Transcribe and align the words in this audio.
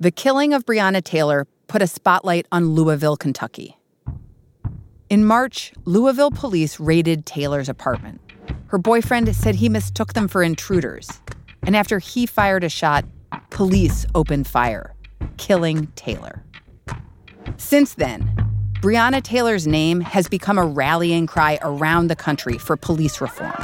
The 0.00 0.12
killing 0.12 0.54
of 0.54 0.64
Breonna 0.64 1.02
Taylor 1.02 1.48
put 1.66 1.82
a 1.82 1.88
spotlight 1.88 2.46
on 2.52 2.70
Louisville, 2.70 3.16
Kentucky. 3.16 3.76
In 5.10 5.24
March, 5.24 5.72
Louisville 5.86 6.30
police 6.30 6.78
raided 6.78 7.26
Taylor's 7.26 7.68
apartment. 7.68 8.20
Her 8.68 8.78
boyfriend 8.78 9.34
said 9.34 9.56
he 9.56 9.68
mistook 9.68 10.12
them 10.12 10.28
for 10.28 10.44
intruders. 10.44 11.10
And 11.64 11.74
after 11.74 11.98
he 11.98 12.26
fired 12.26 12.62
a 12.62 12.68
shot, 12.68 13.06
police 13.50 14.06
opened 14.14 14.46
fire, 14.46 14.94
killing 15.36 15.88
Taylor. 15.96 16.44
Since 17.56 17.94
then, 17.94 18.30
Breonna 18.80 19.20
Taylor's 19.20 19.66
name 19.66 20.00
has 20.02 20.28
become 20.28 20.58
a 20.58 20.64
rallying 20.64 21.26
cry 21.26 21.58
around 21.60 22.06
the 22.06 22.14
country 22.14 22.56
for 22.56 22.76
police 22.76 23.20
reform. 23.20 23.56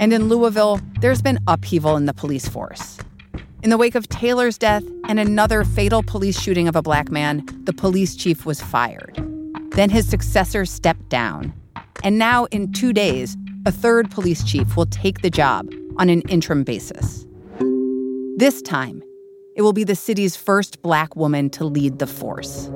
And 0.00 0.12
in 0.12 0.28
Louisville, 0.28 0.80
there's 1.00 1.20
been 1.20 1.40
upheaval 1.48 1.96
in 1.96 2.06
the 2.06 2.14
police 2.14 2.48
force. 2.48 2.98
In 3.64 3.70
the 3.70 3.76
wake 3.76 3.96
of 3.96 4.08
Taylor's 4.08 4.56
death 4.56 4.84
and 5.08 5.18
another 5.18 5.64
fatal 5.64 6.04
police 6.04 6.40
shooting 6.40 6.68
of 6.68 6.76
a 6.76 6.82
black 6.82 7.10
man, 7.10 7.44
the 7.64 7.72
police 7.72 8.14
chief 8.14 8.46
was 8.46 8.60
fired. 8.60 9.20
Then 9.72 9.90
his 9.90 10.08
successor 10.08 10.64
stepped 10.64 11.08
down. 11.08 11.52
And 12.04 12.16
now, 12.16 12.44
in 12.46 12.72
two 12.72 12.92
days, 12.92 13.36
a 13.66 13.72
third 13.72 14.08
police 14.08 14.44
chief 14.44 14.76
will 14.76 14.86
take 14.86 15.22
the 15.22 15.30
job 15.30 15.68
on 15.96 16.08
an 16.08 16.20
interim 16.28 16.62
basis. 16.62 17.26
This 18.36 18.62
time, 18.62 19.02
it 19.56 19.62
will 19.62 19.72
be 19.72 19.82
the 19.82 19.96
city's 19.96 20.36
first 20.36 20.80
black 20.80 21.16
woman 21.16 21.50
to 21.50 21.64
lead 21.64 21.98
the 21.98 22.06
force. 22.06 22.68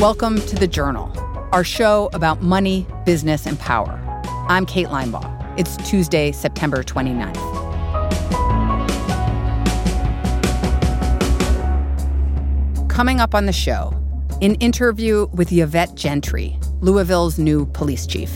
Welcome 0.00 0.40
to 0.40 0.56
The 0.56 0.66
Journal 0.66 1.21
our 1.52 1.64
show 1.64 2.08
about 2.14 2.42
money, 2.42 2.86
business, 3.04 3.46
and 3.46 3.58
power. 3.58 4.00
I'm 4.48 4.64
Kate 4.64 4.88
Linebaugh. 4.88 5.58
It's 5.58 5.76
Tuesday, 5.88 6.32
September 6.32 6.82
29th. 6.82 7.36
Coming 12.88 13.20
up 13.20 13.34
on 13.34 13.46
the 13.46 13.52
show, 13.52 13.92
an 14.40 14.54
interview 14.56 15.26
with 15.34 15.52
Yvette 15.52 15.94
Gentry, 15.94 16.58
Louisville's 16.80 17.38
new 17.38 17.66
police 17.66 18.06
chief. 18.06 18.30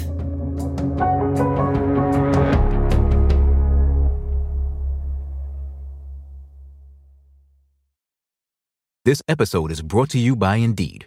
This 9.05 9.23
episode 9.28 9.70
is 9.70 9.83
brought 9.83 10.11
to 10.11 10.19
you 10.19 10.34
by 10.34 10.56
Indeed. 10.56 11.06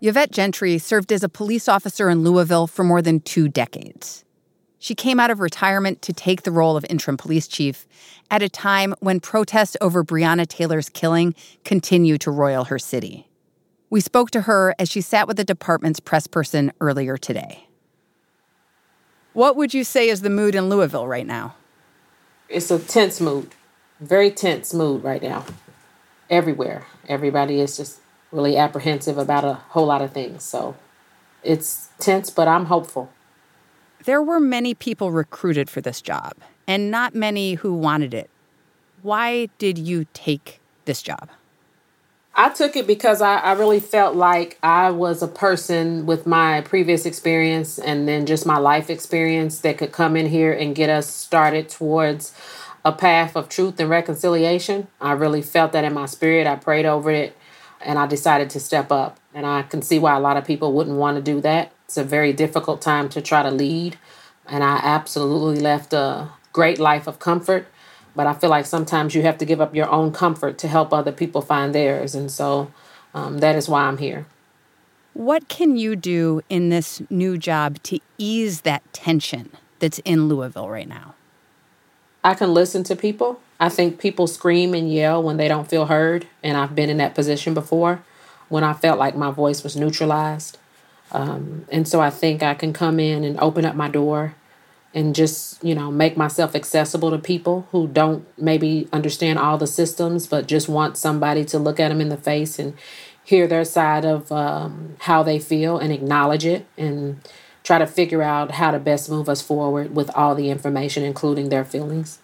Yvette 0.00 0.30
Gentry 0.30 0.78
served 0.78 1.10
as 1.10 1.24
a 1.24 1.28
police 1.28 1.68
officer 1.68 2.08
in 2.08 2.22
Louisville 2.22 2.68
for 2.68 2.84
more 2.84 3.02
than 3.02 3.18
two 3.18 3.48
decades. 3.48 4.24
She 4.78 4.94
came 4.94 5.18
out 5.18 5.32
of 5.32 5.40
retirement 5.40 6.02
to 6.02 6.12
take 6.12 6.42
the 6.42 6.52
role 6.52 6.76
of 6.76 6.86
interim 6.88 7.16
police 7.16 7.48
chief 7.48 7.88
at 8.30 8.40
a 8.40 8.48
time 8.48 8.94
when 9.00 9.18
protests 9.18 9.76
over 9.80 10.04
Breonna 10.04 10.46
Taylor's 10.46 10.88
killing 10.88 11.34
continue 11.64 12.16
to 12.18 12.30
roil 12.30 12.64
her 12.64 12.78
city. 12.78 13.28
We 13.90 14.00
spoke 14.00 14.30
to 14.30 14.42
her 14.42 14.72
as 14.78 14.88
she 14.88 15.00
sat 15.00 15.26
with 15.26 15.36
the 15.36 15.42
department's 15.42 15.98
press 15.98 16.28
person 16.28 16.70
earlier 16.80 17.16
today. 17.16 17.66
What 19.32 19.56
would 19.56 19.74
you 19.74 19.82
say 19.82 20.08
is 20.08 20.20
the 20.20 20.30
mood 20.30 20.54
in 20.54 20.68
Louisville 20.68 21.08
right 21.08 21.26
now? 21.26 21.56
It's 22.48 22.70
a 22.70 22.78
tense 22.78 23.20
mood, 23.20 23.50
very 23.98 24.30
tense 24.30 24.72
mood 24.72 25.02
right 25.02 25.22
now. 25.22 25.44
Everywhere. 26.30 26.86
Everybody 27.08 27.60
is 27.60 27.76
just 27.76 27.98
really 28.30 28.56
apprehensive 28.56 29.18
about 29.18 29.44
a 29.44 29.54
whole 29.54 29.86
lot 29.86 30.02
of 30.02 30.12
things. 30.12 30.42
So 30.42 30.76
it's 31.42 31.88
tense, 31.98 32.30
but 32.30 32.48
I'm 32.48 32.66
hopeful. 32.66 33.10
There 34.04 34.22
were 34.22 34.40
many 34.40 34.74
people 34.74 35.10
recruited 35.10 35.68
for 35.68 35.80
this 35.80 36.00
job 36.00 36.34
and 36.66 36.90
not 36.90 37.14
many 37.14 37.54
who 37.54 37.74
wanted 37.74 38.14
it. 38.14 38.30
Why 39.02 39.48
did 39.58 39.78
you 39.78 40.06
take 40.12 40.60
this 40.84 41.02
job? 41.02 41.30
I 42.34 42.50
took 42.50 42.76
it 42.76 42.86
because 42.86 43.20
I, 43.20 43.38
I 43.38 43.52
really 43.54 43.80
felt 43.80 44.14
like 44.14 44.58
I 44.62 44.92
was 44.92 45.22
a 45.22 45.28
person 45.28 46.06
with 46.06 46.24
my 46.24 46.60
previous 46.60 47.04
experience 47.04 47.80
and 47.80 48.06
then 48.06 48.26
just 48.26 48.46
my 48.46 48.58
life 48.58 48.90
experience 48.90 49.60
that 49.62 49.78
could 49.78 49.90
come 49.90 50.16
in 50.16 50.26
here 50.26 50.52
and 50.52 50.74
get 50.74 50.88
us 50.88 51.08
started 51.08 51.68
towards 51.68 52.32
a 52.84 52.92
path 52.92 53.34
of 53.34 53.48
truth 53.48 53.80
and 53.80 53.90
reconciliation. 53.90 54.86
I 55.00 55.12
really 55.12 55.42
felt 55.42 55.72
that 55.72 55.84
in 55.84 55.92
my 55.94 56.06
spirit. 56.06 56.46
I 56.46 56.54
prayed 56.54 56.86
over 56.86 57.10
it 57.10 57.36
and 57.80 57.98
I 57.98 58.06
decided 58.06 58.50
to 58.50 58.60
step 58.60 58.90
up. 58.90 59.18
And 59.34 59.46
I 59.46 59.62
can 59.62 59.82
see 59.82 59.98
why 59.98 60.16
a 60.16 60.20
lot 60.20 60.36
of 60.36 60.44
people 60.44 60.72
wouldn't 60.72 60.96
want 60.96 61.16
to 61.16 61.22
do 61.22 61.40
that. 61.42 61.72
It's 61.84 61.96
a 61.96 62.04
very 62.04 62.32
difficult 62.32 62.80
time 62.80 63.08
to 63.10 63.22
try 63.22 63.42
to 63.42 63.50
lead. 63.50 63.98
And 64.46 64.64
I 64.64 64.80
absolutely 64.82 65.60
left 65.60 65.92
a 65.92 66.30
great 66.52 66.78
life 66.78 67.06
of 67.06 67.18
comfort. 67.18 67.66
But 68.16 68.26
I 68.26 68.34
feel 68.34 68.50
like 68.50 68.66
sometimes 68.66 69.14
you 69.14 69.22
have 69.22 69.38
to 69.38 69.44
give 69.44 69.60
up 69.60 69.74
your 69.74 69.88
own 69.90 70.12
comfort 70.12 70.58
to 70.58 70.68
help 70.68 70.92
other 70.92 71.12
people 71.12 71.40
find 71.40 71.74
theirs. 71.74 72.14
And 72.14 72.30
so 72.30 72.72
um, 73.14 73.38
that 73.38 73.54
is 73.54 73.68
why 73.68 73.82
I'm 73.82 73.98
here. 73.98 74.26
What 75.14 75.48
can 75.48 75.76
you 75.76 75.96
do 75.96 76.42
in 76.48 76.68
this 76.68 77.02
new 77.10 77.38
job 77.38 77.82
to 77.84 78.00
ease 78.18 78.62
that 78.62 78.82
tension 78.92 79.50
that's 79.78 79.98
in 80.00 80.28
Louisville 80.28 80.68
right 80.68 80.88
now? 80.88 81.14
I 82.24 82.34
can 82.34 82.52
listen 82.52 82.82
to 82.84 82.96
people. 82.96 83.40
I 83.60 83.68
think 83.68 83.98
people 83.98 84.26
scream 84.26 84.74
and 84.74 84.92
yell 84.92 85.22
when 85.22 85.36
they 85.36 85.48
don't 85.48 85.68
feel 85.68 85.86
heard, 85.86 86.26
and 86.42 86.56
I've 86.56 86.74
been 86.74 86.90
in 86.90 86.98
that 86.98 87.14
position 87.14 87.54
before 87.54 88.02
when 88.48 88.64
I 88.64 88.72
felt 88.72 88.98
like 88.98 89.16
my 89.16 89.30
voice 89.30 89.62
was 89.62 89.76
neutralized. 89.76 90.58
Um, 91.10 91.66
and 91.70 91.86
so 91.86 92.00
I 92.00 92.10
think 92.10 92.42
I 92.42 92.54
can 92.54 92.72
come 92.72 93.00
in 93.00 93.24
and 93.24 93.38
open 93.40 93.64
up 93.64 93.74
my 93.74 93.88
door 93.88 94.34
and 94.94 95.14
just, 95.14 95.62
you 95.62 95.74
know, 95.74 95.90
make 95.90 96.16
myself 96.16 96.54
accessible 96.54 97.10
to 97.10 97.18
people 97.18 97.66
who 97.72 97.86
don't 97.86 98.26
maybe 98.38 98.88
understand 98.92 99.38
all 99.38 99.58
the 99.58 99.66
systems, 99.66 100.26
but 100.26 100.46
just 100.46 100.68
want 100.68 100.96
somebody 100.96 101.44
to 101.46 101.58
look 101.58 101.78
at 101.78 101.88
them 101.88 102.00
in 102.00 102.08
the 102.08 102.16
face 102.16 102.58
and 102.58 102.74
hear 103.22 103.46
their 103.46 103.64
side 103.64 104.04
of 104.04 104.32
um, 104.32 104.96
how 105.00 105.22
they 105.22 105.38
feel 105.38 105.78
and 105.78 105.92
acknowledge 105.92 106.46
it 106.46 106.66
and 106.78 107.20
try 107.68 107.78
to 107.78 107.86
figure 107.86 108.22
out 108.22 108.52
how 108.52 108.70
to 108.70 108.78
best 108.78 109.10
move 109.10 109.28
us 109.28 109.42
forward 109.42 109.94
with 109.94 110.08
all 110.16 110.34
the 110.34 110.48
information, 110.48 111.02
including 111.02 111.50
their 111.50 111.66
feelings. 111.66 112.18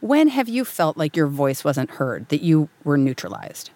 When 0.00 0.28
have 0.28 0.48
you 0.48 0.64
felt 0.64 0.96
like 0.96 1.16
your 1.16 1.26
voice 1.26 1.64
wasn't 1.64 1.90
heard, 1.90 2.28
that 2.28 2.42
you 2.42 2.68
were 2.84 2.96
neutralized? 2.96 3.70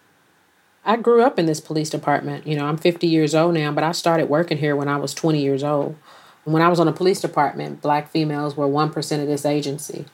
I 0.85 0.97
grew 0.97 1.23
up 1.23 1.41
in 1.41 1.47
this 1.47 1.61
police 1.61 1.91
department. 1.91 2.47
You 2.47 2.55
know, 2.55 2.67
I'm 2.67 2.77
50 2.77 3.05
years 3.09 3.35
old 3.35 3.55
now, 3.55 3.73
but 3.73 3.83
I 3.83 3.91
started 3.91 4.29
working 4.29 4.59
here 4.59 4.77
when 4.77 4.87
I 4.87 4.97
was 4.97 5.13
20 5.13 5.43
years 5.43 5.65
old. 5.65 5.97
When 6.45 6.63
I 6.63 6.69
was 6.69 6.79
on 6.79 6.87
the 6.87 6.93
police 6.93 7.21
department, 7.21 7.83
black 7.83 8.09
females 8.09 8.57
were 8.57 8.69
1% 8.69 9.21
of 9.21 9.27
this 9.27 9.45
agency. 9.45 10.05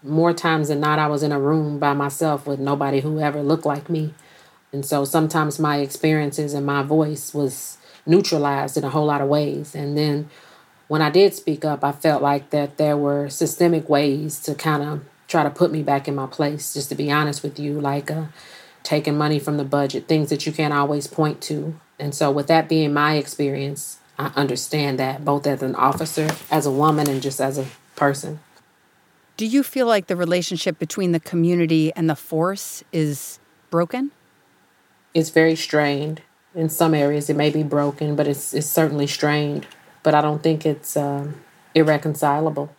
More 0.00 0.32
times 0.32 0.68
than 0.68 0.78
not, 0.78 1.00
I 1.00 1.08
was 1.08 1.24
in 1.24 1.32
a 1.32 1.40
room 1.40 1.80
by 1.80 1.92
myself 1.92 2.46
with 2.46 2.60
nobody 2.60 3.00
who 3.00 3.18
ever 3.18 3.42
looked 3.42 3.66
like 3.66 3.90
me. 3.90 4.14
And 4.72 4.86
so 4.86 5.04
sometimes 5.04 5.58
my 5.58 5.78
experiences 5.78 6.54
and 6.54 6.64
my 6.64 6.84
voice 6.84 7.34
was 7.34 7.78
neutralized 8.06 8.76
in 8.76 8.84
a 8.84 8.90
whole 8.90 9.06
lot 9.06 9.20
of 9.20 9.28
ways. 9.28 9.74
And 9.74 9.96
then 9.96 10.30
when 10.88 11.02
I 11.02 11.10
did 11.10 11.34
speak 11.34 11.64
up, 11.64 11.84
I 11.84 11.92
felt 11.92 12.22
like 12.22 12.50
that 12.50 12.76
there 12.76 12.96
were 12.96 13.28
systemic 13.28 13.88
ways 13.88 14.40
to 14.40 14.54
kind 14.54 14.82
of 14.82 15.04
try 15.28 15.44
to 15.44 15.50
put 15.50 15.70
me 15.70 15.82
back 15.82 16.08
in 16.08 16.14
my 16.14 16.26
place, 16.26 16.74
just 16.74 16.88
to 16.88 16.94
be 16.94 17.10
honest 17.10 17.42
with 17.42 17.58
you, 17.58 17.80
like 17.80 18.10
uh, 18.10 18.24
taking 18.82 19.16
money 19.16 19.38
from 19.38 19.56
the 19.56 19.64
budget, 19.64 20.08
things 20.08 20.30
that 20.30 20.46
you 20.46 20.52
can't 20.52 20.74
always 20.74 21.06
point 21.06 21.40
to. 21.42 21.78
And 21.98 22.14
so, 22.14 22.30
with 22.30 22.48
that 22.48 22.68
being 22.68 22.92
my 22.92 23.14
experience, 23.14 23.98
I 24.18 24.32
understand 24.34 24.98
that 24.98 25.24
both 25.24 25.46
as 25.46 25.62
an 25.62 25.74
officer, 25.76 26.28
as 26.50 26.66
a 26.66 26.70
woman, 26.70 27.08
and 27.08 27.22
just 27.22 27.40
as 27.40 27.56
a 27.56 27.66
person. 27.94 28.40
Do 29.36 29.46
you 29.46 29.62
feel 29.62 29.86
like 29.86 30.08
the 30.08 30.16
relationship 30.16 30.78
between 30.78 31.12
the 31.12 31.20
community 31.20 31.92
and 31.94 32.10
the 32.10 32.16
force 32.16 32.84
is 32.92 33.38
broken? 33.70 34.10
It's 35.14 35.30
very 35.30 35.56
strained. 35.56 36.22
In 36.54 36.68
some 36.68 36.94
areas, 36.94 37.30
it 37.30 37.36
may 37.36 37.50
be 37.50 37.62
broken, 37.62 38.16
but 38.16 38.26
it's, 38.26 38.52
it's 38.52 38.66
certainly 38.66 39.06
strained. 39.06 39.66
But 40.02 40.14
I 40.14 40.20
don't 40.20 40.42
think 40.42 40.66
it's 40.66 40.96
um, 40.96 41.40
irreconcilable. 41.74 42.74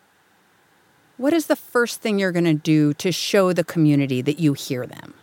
What 1.17 1.33
is 1.33 1.45
the 1.45 1.55
first 1.55 2.01
thing 2.01 2.19
you're 2.19 2.31
going 2.31 2.45
to 2.45 2.53
do 2.53 2.93
to 2.95 3.11
show 3.11 3.53
the 3.53 3.63
community 3.63 4.21
that 4.21 4.39
you 4.39 4.53
hear 4.53 4.85
them? 4.85 5.13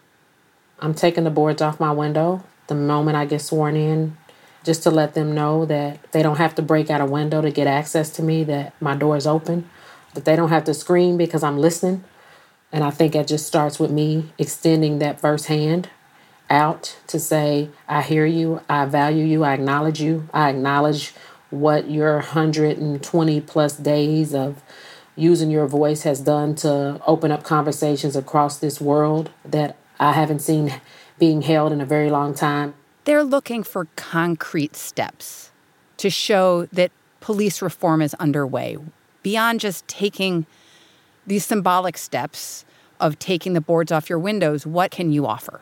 I'm 0.78 0.94
taking 0.94 1.24
the 1.24 1.30
boards 1.30 1.60
off 1.60 1.80
my 1.80 1.90
window 1.90 2.44
the 2.68 2.74
moment 2.74 3.16
I 3.16 3.24
get 3.24 3.40
sworn 3.40 3.74
in, 3.74 4.16
just 4.62 4.82
to 4.84 4.90
let 4.90 5.14
them 5.14 5.34
know 5.34 5.64
that 5.64 6.12
they 6.12 6.22
don't 6.22 6.36
have 6.36 6.54
to 6.56 6.62
break 6.62 6.90
out 6.90 7.00
a 7.00 7.06
window 7.06 7.40
to 7.40 7.50
get 7.50 7.66
access 7.66 8.10
to 8.10 8.22
me, 8.22 8.44
that 8.44 8.80
my 8.80 8.94
door 8.94 9.16
is 9.16 9.26
open, 9.26 9.68
that 10.14 10.24
they 10.24 10.36
don't 10.36 10.50
have 10.50 10.64
to 10.64 10.74
scream 10.74 11.16
because 11.16 11.42
I'm 11.42 11.58
listening. 11.58 12.04
And 12.70 12.84
I 12.84 12.90
think 12.90 13.14
it 13.14 13.26
just 13.26 13.46
starts 13.46 13.80
with 13.80 13.90
me 13.90 14.32
extending 14.38 14.98
that 14.98 15.20
first 15.20 15.46
hand 15.46 15.88
out 16.50 16.96
to 17.08 17.18
say, 17.18 17.70
I 17.88 18.02
hear 18.02 18.26
you, 18.26 18.60
I 18.68 18.86
value 18.86 19.24
you, 19.24 19.44
I 19.44 19.54
acknowledge 19.54 20.00
you, 20.00 20.28
I 20.32 20.50
acknowledge 20.50 21.12
what 21.50 21.90
your 21.90 22.14
120 22.14 23.40
plus 23.42 23.76
days 23.76 24.34
of 24.34 24.62
using 25.16 25.50
your 25.50 25.66
voice 25.66 26.02
has 26.02 26.20
done 26.20 26.54
to 26.54 27.00
open 27.06 27.32
up 27.32 27.42
conversations 27.42 28.14
across 28.14 28.58
this 28.58 28.80
world 28.80 29.30
that 29.44 29.76
I 29.98 30.12
haven't 30.12 30.40
seen 30.40 30.72
being 31.18 31.42
held 31.42 31.72
in 31.72 31.80
a 31.80 31.86
very 31.86 32.10
long 32.10 32.34
time. 32.34 32.74
They're 33.04 33.24
looking 33.24 33.62
for 33.62 33.88
concrete 33.96 34.76
steps 34.76 35.50
to 35.96 36.10
show 36.10 36.66
that 36.66 36.92
police 37.20 37.60
reform 37.60 38.00
is 38.00 38.14
underway 38.14 38.76
beyond 39.22 39.60
just 39.60 39.86
taking 39.88 40.46
these 41.26 41.44
symbolic 41.44 41.98
steps 41.98 42.64
of 43.00 43.18
taking 43.18 43.54
the 43.54 43.60
boards 43.60 43.90
off 43.90 44.08
your 44.08 44.18
windows. 44.18 44.66
What 44.66 44.90
can 44.90 45.10
you 45.10 45.26
offer? 45.26 45.60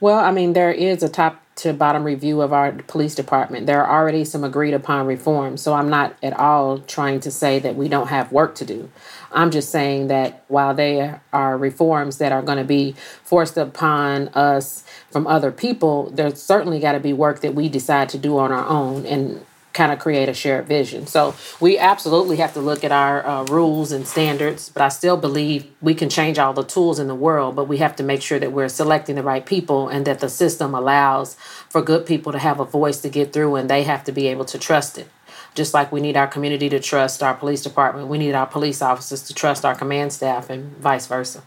Well, 0.00 0.18
I 0.18 0.30
mean, 0.30 0.52
there 0.52 0.70
is 0.70 1.02
a 1.02 1.08
top 1.08 1.42
to 1.56 1.72
bottom 1.72 2.04
review 2.04 2.40
of 2.40 2.52
our 2.52 2.70
police 2.70 3.16
department. 3.16 3.66
There 3.66 3.84
are 3.84 4.00
already 4.00 4.24
some 4.24 4.44
agreed 4.44 4.74
upon 4.74 5.06
reforms, 5.06 5.60
so 5.60 5.74
I'm 5.74 5.90
not 5.90 6.16
at 6.22 6.32
all 6.38 6.78
trying 6.78 7.18
to 7.20 7.32
say 7.32 7.58
that 7.58 7.74
we 7.74 7.88
don't 7.88 8.06
have 8.06 8.30
work 8.30 8.54
to 8.56 8.64
do. 8.64 8.88
I'm 9.32 9.50
just 9.50 9.70
saying 9.70 10.06
that 10.06 10.44
while 10.46 10.72
there 10.72 11.20
are 11.32 11.58
reforms 11.58 12.18
that 12.18 12.30
are 12.30 12.42
going 12.42 12.58
to 12.58 12.64
be 12.64 12.94
forced 13.24 13.56
upon 13.56 14.28
us 14.28 14.84
from 15.10 15.26
other 15.26 15.50
people, 15.50 16.10
there's 16.10 16.40
certainly 16.40 16.78
got 16.78 16.92
to 16.92 17.00
be 17.00 17.12
work 17.12 17.40
that 17.40 17.56
we 17.56 17.68
decide 17.68 18.08
to 18.10 18.18
do 18.18 18.38
on 18.38 18.52
our 18.52 18.66
own. 18.68 19.04
And 19.04 19.44
kind 19.78 19.92
of 19.92 20.00
create 20.00 20.28
a 20.28 20.34
shared 20.34 20.66
vision. 20.66 21.06
So 21.06 21.36
we 21.60 21.78
absolutely 21.78 22.36
have 22.38 22.52
to 22.54 22.60
look 22.60 22.82
at 22.82 22.90
our 22.90 23.24
uh, 23.24 23.44
rules 23.44 23.92
and 23.92 24.06
standards, 24.08 24.68
but 24.70 24.82
I 24.82 24.88
still 24.88 25.16
believe 25.16 25.70
we 25.80 25.94
can 25.94 26.10
change 26.10 26.36
all 26.36 26.52
the 26.52 26.64
tools 26.64 26.98
in 26.98 27.06
the 27.06 27.14
world, 27.14 27.54
but 27.54 27.68
we 27.68 27.78
have 27.78 27.94
to 27.96 28.02
make 28.02 28.20
sure 28.20 28.40
that 28.40 28.50
we're 28.50 28.68
selecting 28.68 29.14
the 29.14 29.22
right 29.22 29.46
people 29.46 29.88
and 29.88 30.04
that 30.04 30.18
the 30.18 30.28
system 30.28 30.74
allows 30.74 31.36
for 31.68 31.80
good 31.80 32.06
people 32.06 32.32
to 32.32 32.40
have 32.40 32.58
a 32.58 32.64
voice 32.64 33.00
to 33.02 33.08
get 33.08 33.32
through 33.32 33.54
and 33.54 33.70
they 33.70 33.84
have 33.84 34.02
to 34.02 34.10
be 34.10 34.26
able 34.26 34.44
to 34.46 34.58
trust 34.58 34.98
it. 34.98 35.08
Just 35.54 35.72
like 35.74 35.92
we 35.92 36.00
need 36.00 36.16
our 36.16 36.26
community 36.26 36.68
to 36.70 36.80
trust 36.80 37.22
our 37.22 37.34
police 37.34 37.62
department, 37.62 38.08
we 38.08 38.18
need 38.18 38.34
our 38.34 38.46
police 38.46 38.82
officers 38.82 39.22
to 39.28 39.32
trust 39.32 39.64
our 39.64 39.76
command 39.76 40.12
staff 40.12 40.50
and 40.50 40.76
vice 40.78 41.06
versa. 41.06 41.44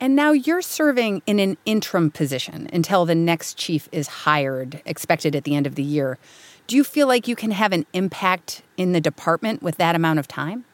And 0.00 0.14
now 0.14 0.30
you're 0.30 0.62
serving 0.62 1.22
in 1.26 1.40
an 1.40 1.56
interim 1.64 2.12
position 2.12 2.68
until 2.72 3.04
the 3.04 3.16
next 3.16 3.58
chief 3.58 3.88
is 3.90 4.06
hired, 4.06 4.80
expected 4.86 5.34
at 5.34 5.42
the 5.42 5.56
end 5.56 5.66
of 5.66 5.74
the 5.74 5.82
year. 5.82 6.18
Do 6.68 6.76
you 6.76 6.84
feel 6.84 7.08
like 7.08 7.26
you 7.26 7.34
can 7.34 7.50
have 7.52 7.72
an 7.72 7.86
impact 7.94 8.60
in 8.76 8.92
the 8.92 9.00
department 9.00 9.62
with 9.62 9.78
that 9.78 9.96
amount 9.96 10.18
of 10.18 10.28
time? 10.28 10.66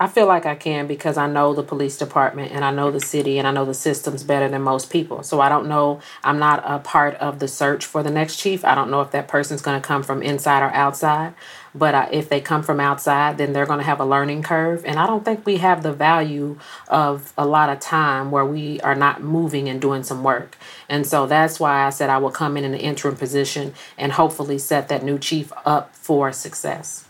I 0.00 0.06
feel 0.06 0.26
like 0.26 0.46
I 0.46 0.54
can 0.54 0.86
because 0.86 1.16
I 1.16 1.26
know 1.26 1.52
the 1.52 1.64
police 1.64 1.98
department 1.98 2.52
and 2.52 2.64
I 2.64 2.70
know 2.70 2.92
the 2.92 3.00
city 3.00 3.36
and 3.36 3.48
I 3.48 3.50
know 3.50 3.64
the 3.64 3.74
systems 3.74 4.22
better 4.22 4.48
than 4.48 4.62
most 4.62 4.90
people. 4.90 5.24
So 5.24 5.40
I 5.40 5.48
don't 5.48 5.68
know, 5.68 6.00
I'm 6.22 6.38
not 6.38 6.62
a 6.64 6.78
part 6.78 7.16
of 7.16 7.40
the 7.40 7.48
search 7.48 7.84
for 7.84 8.04
the 8.04 8.10
next 8.10 8.36
chief. 8.36 8.64
I 8.64 8.76
don't 8.76 8.92
know 8.92 9.00
if 9.00 9.10
that 9.10 9.26
person's 9.26 9.60
going 9.60 9.80
to 9.80 9.84
come 9.86 10.04
from 10.04 10.22
inside 10.22 10.62
or 10.62 10.70
outside. 10.70 11.34
But 11.74 11.94
uh, 11.94 12.08
if 12.12 12.28
they 12.28 12.40
come 12.40 12.62
from 12.62 12.78
outside, 12.78 13.38
then 13.38 13.52
they're 13.52 13.66
going 13.66 13.80
to 13.80 13.84
have 13.84 13.98
a 14.00 14.04
learning 14.04 14.44
curve. 14.44 14.84
And 14.84 14.98
I 15.00 15.06
don't 15.06 15.24
think 15.24 15.44
we 15.44 15.56
have 15.56 15.82
the 15.82 15.92
value 15.92 16.58
of 16.86 17.32
a 17.36 17.44
lot 17.44 17.68
of 17.68 17.80
time 17.80 18.30
where 18.30 18.46
we 18.46 18.80
are 18.82 18.94
not 18.94 19.22
moving 19.22 19.68
and 19.68 19.80
doing 19.80 20.04
some 20.04 20.22
work. 20.22 20.56
And 20.88 21.06
so 21.06 21.26
that's 21.26 21.58
why 21.58 21.84
I 21.84 21.90
said 21.90 22.08
I 22.08 22.18
will 22.18 22.30
come 22.30 22.56
in 22.56 22.64
in 22.64 22.72
an 22.72 22.80
interim 22.80 23.16
position 23.16 23.74
and 23.96 24.12
hopefully 24.12 24.58
set 24.58 24.88
that 24.88 25.02
new 25.02 25.18
chief 25.18 25.52
up 25.66 25.94
for 25.94 26.32
success. 26.32 27.07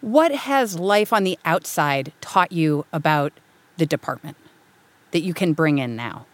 What 0.00 0.32
has 0.32 0.78
life 0.78 1.12
on 1.12 1.24
the 1.24 1.38
outside 1.44 2.12
taught 2.20 2.52
you 2.52 2.86
about 2.92 3.32
the 3.76 3.86
department 3.86 4.36
that 5.10 5.22
you 5.22 5.34
can 5.34 5.52
bring 5.52 5.78
in 5.78 5.96
now? 5.96 6.26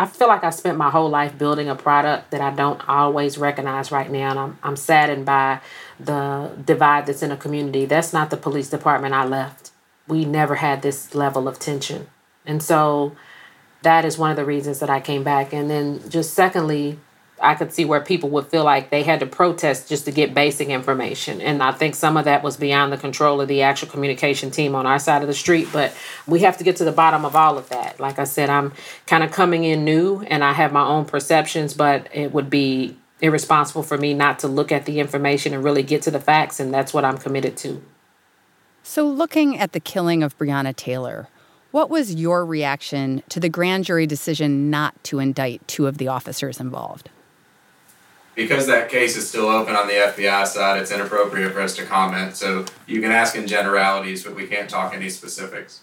I 0.00 0.06
feel 0.06 0.28
like 0.28 0.44
I 0.44 0.50
spent 0.50 0.78
my 0.78 0.90
whole 0.90 1.08
life 1.08 1.36
building 1.36 1.68
a 1.68 1.74
product 1.74 2.30
that 2.30 2.40
I 2.40 2.50
don't 2.54 2.88
always 2.88 3.36
recognize 3.36 3.90
right 3.90 4.10
now. 4.10 4.30
And 4.30 4.38
I'm, 4.38 4.58
I'm 4.62 4.76
saddened 4.76 5.26
by 5.26 5.60
the 5.98 6.52
divide 6.64 7.06
that's 7.06 7.22
in 7.22 7.32
a 7.32 7.36
community. 7.36 7.84
That's 7.84 8.12
not 8.12 8.30
the 8.30 8.36
police 8.36 8.70
department 8.70 9.14
I 9.14 9.24
left. 9.24 9.72
We 10.06 10.24
never 10.24 10.56
had 10.56 10.82
this 10.82 11.16
level 11.16 11.48
of 11.48 11.58
tension. 11.58 12.06
And 12.46 12.62
so 12.62 13.16
that 13.82 14.04
is 14.04 14.16
one 14.16 14.30
of 14.30 14.36
the 14.36 14.44
reasons 14.44 14.78
that 14.78 14.88
I 14.88 15.00
came 15.00 15.24
back. 15.24 15.52
And 15.52 15.68
then, 15.68 16.08
just 16.08 16.32
secondly, 16.32 16.98
I 17.40 17.54
could 17.54 17.72
see 17.72 17.84
where 17.84 18.00
people 18.00 18.28
would 18.30 18.46
feel 18.46 18.64
like 18.64 18.90
they 18.90 19.02
had 19.02 19.20
to 19.20 19.26
protest 19.26 19.88
just 19.88 20.04
to 20.06 20.10
get 20.10 20.34
basic 20.34 20.68
information. 20.68 21.40
And 21.40 21.62
I 21.62 21.72
think 21.72 21.94
some 21.94 22.16
of 22.16 22.24
that 22.24 22.42
was 22.42 22.56
beyond 22.56 22.92
the 22.92 22.96
control 22.96 23.40
of 23.40 23.48
the 23.48 23.62
actual 23.62 23.88
communication 23.88 24.50
team 24.50 24.74
on 24.74 24.86
our 24.86 24.98
side 24.98 25.22
of 25.22 25.28
the 25.28 25.34
street. 25.34 25.68
But 25.72 25.94
we 26.26 26.40
have 26.40 26.56
to 26.58 26.64
get 26.64 26.76
to 26.76 26.84
the 26.84 26.92
bottom 26.92 27.24
of 27.24 27.36
all 27.36 27.58
of 27.58 27.68
that. 27.68 28.00
Like 28.00 28.18
I 28.18 28.24
said, 28.24 28.50
I'm 28.50 28.72
kind 29.06 29.22
of 29.22 29.30
coming 29.30 29.64
in 29.64 29.84
new 29.84 30.20
and 30.22 30.42
I 30.42 30.52
have 30.52 30.72
my 30.72 30.84
own 30.84 31.04
perceptions, 31.04 31.74
but 31.74 32.08
it 32.12 32.32
would 32.32 32.50
be 32.50 32.96
irresponsible 33.20 33.82
for 33.82 33.98
me 33.98 34.14
not 34.14 34.38
to 34.40 34.48
look 34.48 34.70
at 34.70 34.84
the 34.84 35.00
information 35.00 35.54
and 35.54 35.64
really 35.64 35.82
get 35.82 36.02
to 36.02 36.10
the 36.10 36.20
facts. 36.20 36.60
And 36.60 36.72
that's 36.72 36.94
what 36.94 37.04
I'm 37.04 37.18
committed 37.18 37.56
to. 37.58 37.82
So, 38.82 39.06
looking 39.06 39.58
at 39.58 39.72
the 39.72 39.80
killing 39.80 40.22
of 40.22 40.38
Breonna 40.38 40.74
Taylor, 40.74 41.28
what 41.70 41.90
was 41.90 42.14
your 42.14 42.46
reaction 42.46 43.22
to 43.28 43.38
the 43.38 43.50
grand 43.50 43.84
jury 43.84 44.06
decision 44.06 44.70
not 44.70 45.02
to 45.04 45.18
indict 45.18 45.68
two 45.68 45.86
of 45.86 45.98
the 45.98 46.08
officers 46.08 46.58
involved? 46.58 47.10
Because 48.38 48.68
that 48.68 48.88
case 48.88 49.16
is 49.16 49.28
still 49.28 49.48
open 49.48 49.74
on 49.74 49.88
the 49.88 49.94
FBI 49.94 50.46
side, 50.46 50.80
it's 50.80 50.92
inappropriate 50.92 51.52
for 51.52 51.60
us 51.60 51.74
to 51.74 51.84
comment. 51.84 52.36
So 52.36 52.64
you 52.86 53.00
can 53.00 53.10
ask 53.10 53.34
in 53.34 53.48
generalities, 53.48 54.22
but 54.22 54.36
we 54.36 54.46
can't 54.46 54.70
talk 54.70 54.94
any 54.94 55.10
specifics. 55.10 55.80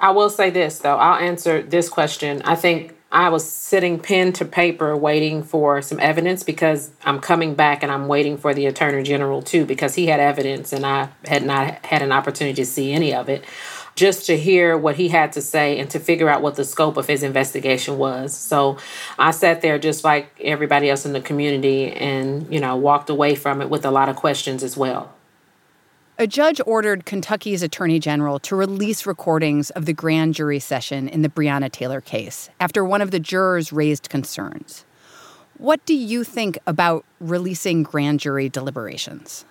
I 0.00 0.10
will 0.10 0.30
say 0.30 0.50
this, 0.50 0.80
though. 0.80 0.96
I'll 0.96 1.20
answer 1.20 1.62
this 1.62 1.88
question. 1.88 2.42
I 2.42 2.56
think 2.56 2.96
I 3.12 3.28
was 3.28 3.48
sitting 3.48 4.00
pen 4.00 4.32
to 4.32 4.44
paper 4.44 4.96
waiting 4.96 5.44
for 5.44 5.80
some 5.80 6.00
evidence 6.00 6.42
because 6.42 6.90
I'm 7.04 7.20
coming 7.20 7.54
back 7.54 7.84
and 7.84 7.92
I'm 7.92 8.08
waiting 8.08 8.36
for 8.36 8.52
the 8.52 8.66
Attorney 8.66 9.04
General 9.04 9.40
too 9.40 9.64
because 9.64 9.94
he 9.94 10.06
had 10.06 10.18
evidence 10.18 10.72
and 10.72 10.84
I 10.84 11.10
had 11.24 11.44
not 11.44 11.86
had 11.86 12.02
an 12.02 12.10
opportunity 12.10 12.56
to 12.56 12.66
see 12.66 12.92
any 12.92 13.14
of 13.14 13.28
it 13.28 13.44
just 14.00 14.24
to 14.24 14.34
hear 14.34 14.78
what 14.78 14.96
he 14.96 15.08
had 15.08 15.30
to 15.30 15.42
say 15.42 15.78
and 15.78 15.90
to 15.90 16.00
figure 16.00 16.26
out 16.26 16.40
what 16.40 16.54
the 16.54 16.64
scope 16.64 16.96
of 16.96 17.06
his 17.06 17.22
investigation 17.22 17.98
was. 17.98 18.34
So 18.34 18.78
I 19.18 19.30
sat 19.30 19.60
there 19.60 19.78
just 19.78 20.04
like 20.04 20.30
everybody 20.40 20.88
else 20.88 21.04
in 21.04 21.12
the 21.12 21.20
community 21.20 21.92
and, 21.92 22.50
you 22.50 22.60
know, 22.60 22.76
walked 22.76 23.10
away 23.10 23.34
from 23.34 23.60
it 23.60 23.68
with 23.68 23.84
a 23.84 23.90
lot 23.90 24.08
of 24.08 24.16
questions 24.16 24.62
as 24.62 24.74
well. 24.74 25.12
A 26.18 26.26
judge 26.26 26.62
ordered 26.64 27.04
Kentucky's 27.04 27.62
attorney 27.62 27.98
general 27.98 28.38
to 28.38 28.56
release 28.56 29.04
recordings 29.04 29.68
of 29.68 29.84
the 29.84 29.92
grand 29.92 30.32
jury 30.32 30.60
session 30.60 31.06
in 31.06 31.20
the 31.20 31.28
Breonna 31.28 31.70
Taylor 31.70 32.00
case 32.00 32.48
after 32.58 32.82
one 32.82 33.02
of 33.02 33.10
the 33.10 33.20
jurors 33.20 33.70
raised 33.70 34.08
concerns. 34.08 34.86
What 35.58 35.84
do 35.84 35.94
you 35.94 36.24
think 36.24 36.56
about 36.66 37.04
releasing 37.20 37.82
grand 37.82 38.20
jury 38.20 38.48
deliberations? 38.48 39.44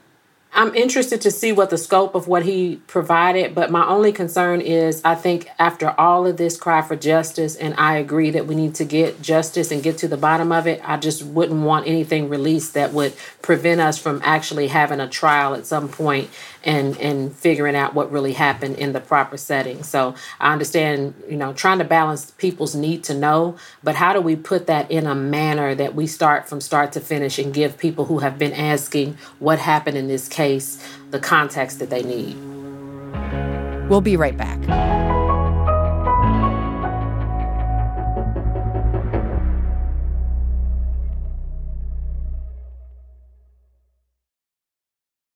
I'm 0.52 0.74
interested 0.74 1.22
to 1.22 1.32
see 1.32 1.52
what 1.52 1.70
the 1.70 1.78
scope 1.78 2.16
of 2.16 2.28
what 2.28 2.44
he 2.44 2.82
provided, 2.88 3.54
but 3.54 3.70
my 3.70 3.88
only 3.88 4.12
concern 4.12 4.62
is 4.62 5.00
I 5.06 5.14
think 5.14 5.48
after 5.60 5.92
all 5.92 6.26
of 6.26 6.38
this 6.38 6.58
cry 6.58 6.82
for 6.82 6.96
justice, 6.96 7.56
and 7.56 7.76
I 7.78 7.98
agree 7.98 8.32
that 8.32 8.48
we 8.48 8.56
need 8.56 8.74
to 8.76 8.86
get 8.86 9.22
justice 9.22 9.72
and 9.72 9.84
get 9.84 10.00
to 10.00 10.08
the 10.08 10.18
bottom 10.18 10.52
of 10.52 10.66
it, 10.66 10.82
I 10.84 10.98
just 10.98 11.24
wouldn't 11.24 11.62
want 11.62 11.88
anything 11.88 12.30
released 12.30 12.74
that 12.74 12.94
would 12.94 13.14
prevent 13.44 13.80
us 13.80 14.00
from 14.00 14.22
actually 14.24 14.68
having 14.68 15.00
a 15.00 15.08
trial 15.08 15.54
at 15.54 15.68
some 15.68 15.88
point 15.88 16.30
and 16.64 16.98
and 16.98 17.34
figuring 17.34 17.76
out 17.76 17.94
what 17.94 18.12
really 18.12 18.34
happened 18.34 18.76
in 18.78 18.92
the 18.92 19.00
proper 19.00 19.38
setting. 19.38 19.84
So 19.84 20.16
I 20.40 20.52
understand, 20.52 21.14
you 21.30 21.38
know, 21.38 21.54
trying 21.54 21.78
to 21.78 21.86
balance 21.86 22.32
people's 22.32 22.76
need 22.76 23.04
to 23.06 23.14
know, 23.14 23.56
but 23.84 23.96
how 23.96 24.14
do 24.14 24.20
we 24.20 24.36
put 24.36 24.68
that 24.68 24.90
in 24.90 25.06
a 25.06 25.16
manner 25.16 25.74
that 25.76 25.96
we 25.96 26.08
start 26.08 26.50
from 26.50 26.60
start 26.60 26.92
to 26.94 27.00
finish 27.00 27.38
and 27.38 27.54
give 27.54 27.78
people 27.78 28.06
who 28.06 28.20
have 28.20 28.38
been 28.38 28.52
asking 28.52 29.18
what 29.38 29.60
happened 29.60 29.96
in 29.96 30.08
this 30.08 30.28
case 30.28 30.39
the 30.40 31.20
context 31.20 31.80
that 31.80 31.90
they 31.90 32.02
need? 32.02 32.38
We'll 33.90 34.02
be 34.02 34.16
right 34.16 34.38
back. 34.38 34.60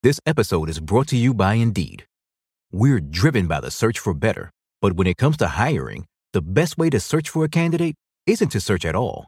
This 0.03 0.19
episode 0.25 0.69
is 0.69 0.79
brought 0.79 1.07
to 1.07 1.17
you 1.17 1.33
by 1.33 1.55
Indeed. 1.55 2.05
We're 2.71 2.99
driven 3.01 3.47
by 3.47 3.59
the 3.59 3.71
search 3.71 3.99
for 3.99 4.13
better, 4.13 4.51
but 4.81 4.93
when 4.93 5.07
it 5.07 5.17
comes 5.17 5.35
to 5.37 5.47
hiring, 5.47 6.05
the 6.31 6.41
best 6.41 6.77
way 6.77 6.89
to 6.89 6.99
search 6.99 7.29
for 7.29 7.43
a 7.43 7.49
candidate 7.49 7.95
isn't 8.25 8.49
to 8.49 8.61
search 8.61 8.85
at 8.85 8.95
all. 8.95 9.27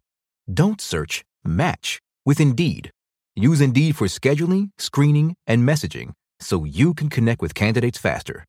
Don't 0.54 0.80
search, 0.80 1.24
match 1.44 2.00
with 2.26 2.40
Indeed. 2.40 2.92
Use 3.36 3.60
Indeed 3.60 3.98
for 3.98 4.08
scheduling, 4.08 4.70
screening, 4.78 5.36
and 5.46 5.68
messaging 5.68 6.14
so 6.40 6.64
you 6.64 6.94
can 6.94 7.10
connect 7.10 7.42
with 7.42 7.54
candidates 7.54 7.98
faster. 7.98 8.46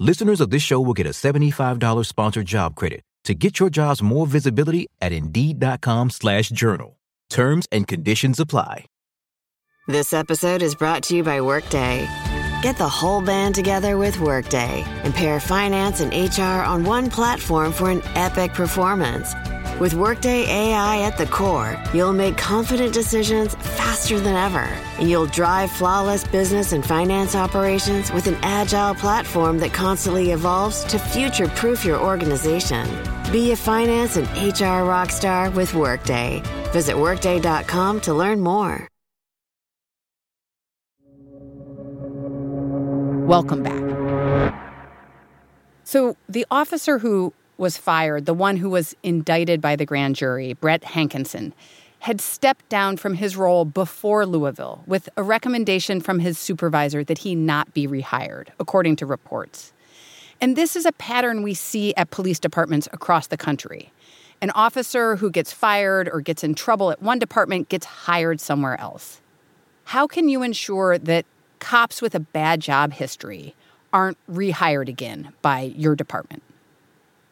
Listeners 0.00 0.40
of 0.40 0.50
this 0.50 0.62
show 0.62 0.80
will 0.80 0.92
get 0.92 1.06
a 1.06 1.10
$75 1.10 2.06
sponsored 2.06 2.46
job 2.46 2.74
credit 2.74 3.02
to 3.24 3.34
get 3.34 3.60
your 3.60 3.70
jobs 3.70 4.02
more 4.02 4.26
visibility 4.26 4.88
at 5.00 5.12
Indeed.com 5.12 6.10
slash 6.10 6.48
journal. 6.48 6.96
Terms 7.30 7.66
and 7.70 7.86
conditions 7.86 8.40
apply. 8.40 8.86
This 9.86 10.12
episode 10.12 10.62
is 10.62 10.74
brought 10.74 11.02
to 11.04 11.16
you 11.16 11.22
by 11.22 11.40
Workday. 11.40 12.08
Get 12.62 12.78
the 12.78 12.88
whole 12.88 13.20
band 13.20 13.54
together 13.54 13.98
with 13.98 14.18
Workday 14.18 14.82
and 15.04 15.14
pair 15.14 15.38
finance 15.38 16.00
and 16.00 16.12
HR 16.12 16.64
on 16.64 16.84
one 16.84 17.10
platform 17.10 17.72
for 17.72 17.90
an 17.90 18.02
epic 18.14 18.54
performance. 18.54 19.34
With 19.80 19.94
Workday 19.94 20.44
AI 20.44 21.00
at 21.00 21.18
the 21.18 21.26
core, 21.26 21.76
you'll 21.92 22.12
make 22.12 22.36
confident 22.36 22.94
decisions 22.94 23.56
faster 23.56 24.20
than 24.20 24.36
ever, 24.36 24.68
and 25.00 25.10
you'll 25.10 25.26
drive 25.26 25.68
flawless 25.68 26.22
business 26.22 26.70
and 26.70 26.86
finance 26.86 27.34
operations 27.34 28.12
with 28.12 28.28
an 28.28 28.36
agile 28.42 28.94
platform 28.94 29.58
that 29.58 29.72
constantly 29.72 30.30
evolves 30.30 30.84
to 30.84 30.96
future 30.96 31.48
proof 31.48 31.84
your 31.84 31.98
organization. 31.98 32.86
Be 33.32 33.50
a 33.50 33.56
finance 33.56 34.16
and 34.16 34.28
HR 34.28 34.86
rockstar 34.86 35.52
with 35.52 35.74
Workday. 35.74 36.40
Visit 36.70 36.96
Workday.com 36.96 38.00
to 38.02 38.14
learn 38.14 38.38
more. 38.38 38.86
Welcome 43.26 43.64
back. 43.64 44.54
So, 45.82 46.16
the 46.28 46.46
officer 46.48 46.98
who 46.98 47.32
was 47.56 47.76
fired, 47.76 48.26
the 48.26 48.34
one 48.34 48.56
who 48.56 48.70
was 48.70 48.94
indicted 49.02 49.60
by 49.60 49.76
the 49.76 49.86
grand 49.86 50.16
jury, 50.16 50.54
Brett 50.54 50.82
Hankison, 50.82 51.52
had 52.00 52.20
stepped 52.20 52.68
down 52.68 52.96
from 52.98 53.14
his 53.14 53.36
role 53.36 53.64
before 53.64 54.26
Louisville 54.26 54.82
with 54.86 55.08
a 55.16 55.22
recommendation 55.22 56.00
from 56.00 56.18
his 56.18 56.38
supervisor 56.38 57.02
that 57.04 57.18
he 57.18 57.34
not 57.34 57.72
be 57.72 57.86
rehired, 57.86 58.48
according 58.60 58.96
to 58.96 59.06
reports. 59.06 59.72
And 60.40 60.56
this 60.56 60.76
is 60.76 60.84
a 60.84 60.92
pattern 60.92 61.42
we 61.42 61.54
see 61.54 61.94
at 61.96 62.10
police 62.10 62.38
departments 62.38 62.88
across 62.92 63.28
the 63.28 63.38
country. 63.38 63.90
An 64.42 64.50
officer 64.50 65.16
who 65.16 65.30
gets 65.30 65.52
fired 65.52 66.08
or 66.12 66.20
gets 66.20 66.44
in 66.44 66.54
trouble 66.54 66.90
at 66.90 67.00
one 67.00 67.18
department 67.18 67.70
gets 67.70 67.86
hired 67.86 68.40
somewhere 68.40 68.78
else. 68.78 69.22
How 69.84 70.06
can 70.06 70.28
you 70.28 70.42
ensure 70.42 70.98
that 70.98 71.24
cops 71.58 72.02
with 72.02 72.14
a 72.14 72.20
bad 72.20 72.60
job 72.60 72.92
history 72.92 73.54
aren't 73.94 74.18
rehired 74.30 74.88
again 74.88 75.32
by 75.40 75.72
your 75.74 75.96
department? 75.96 76.42